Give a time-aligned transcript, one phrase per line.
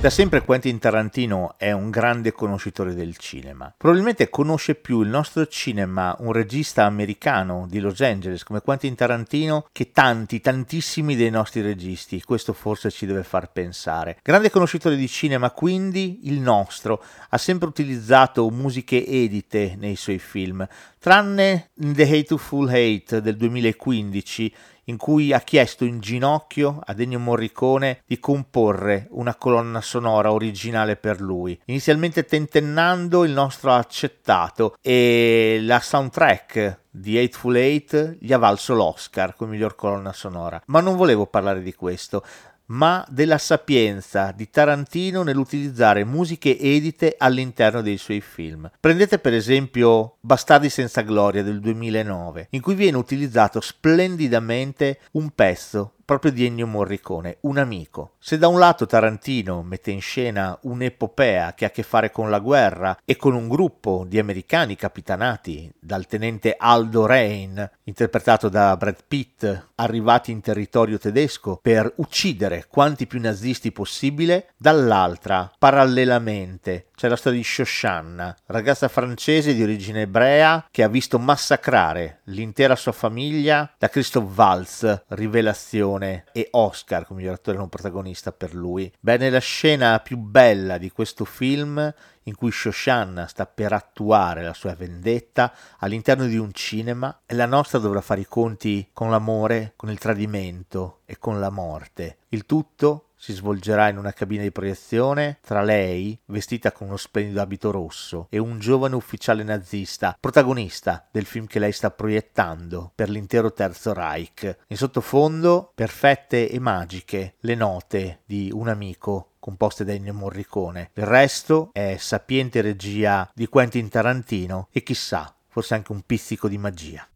[0.00, 3.70] Da sempre Quentin Tarantino è un grande conoscitore del cinema.
[3.76, 9.68] Probabilmente conosce più il nostro cinema un regista americano di Los Angeles come Quentin Tarantino
[9.72, 12.22] che tanti, tantissimi dei nostri registi.
[12.22, 14.18] Questo forse ci deve far pensare.
[14.22, 20.66] Grande conoscitore di cinema, quindi il nostro ha sempre utilizzato musiche edite nei suoi film,
[20.98, 24.54] tranne The Hateful Hate del 2015
[24.90, 30.96] in cui ha chiesto in ginocchio a Ennio Morricone di comporre una colonna sonora originale
[30.96, 31.58] per lui.
[31.66, 38.74] Inizialmente tentennando, il nostro ha accettato e la soundtrack di Hateful Eight gli ha valso
[38.74, 40.60] l'Oscar come miglior colonna sonora.
[40.66, 42.24] Ma non volevo parlare di questo
[42.70, 48.70] ma della sapienza di Tarantino nell'utilizzare musiche edite all'interno dei suoi film.
[48.78, 55.94] Prendete per esempio Bastardi senza gloria del 2009, in cui viene utilizzato splendidamente un pezzo
[56.10, 58.14] proprio di Ennio Morricone, un amico.
[58.18, 62.30] Se da un lato Tarantino mette in scena un'epopea che ha a che fare con
[62.30, 68.76] la guerra e con un gruppo di americani capitanati dal tenente Aldo Rain, interpretato da
[68.76, 77.08] Brad Pitt, arrivati in territorio tedesco per uccidere quanti più nazisti possibile, dall'altra, parallelamente, c'è
[77.08, 82.92] la storia di Shoshanna, ragazza francese di origine ebrea che ha visto massacrare l'intera sua
[82.92, 88.92] famiglia da Christoph Waltz, rivelazione, e Oscar come miglior attore non protagonista per lui.
[88.98, 91.92] Bene, la scena più bella di questo film
[92.24, 97.46] in cui Shoshanna sta per attuare la sua vendetta all'interno di un cinema e la
[97.46, 102.18] nostra dovrà fare i conti con l'amore, con il tradimento e con la morte.
[102.28, 107.42] Il tutto si svolgerà in una cabina di proiezione tra lei, vestita con uno splendido
[107.42, 113.10] abito rosso, e un giovane ufficiale nazista, protagonista del film che lei sta proiettando per
[113.10, 114.56] l'intero Terzo Reich.
[114.68, 120.90] In sottofondo, perfette e magiche, le note di un amico composte da Ennio Morricone.
[120.94, 126.56] Il resto è sapiente regia di Quentin Tarantino e chissà, forse anche un pizzico di
[126.56, 127.06] magia.